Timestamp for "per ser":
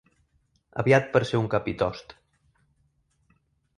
1.17-1.41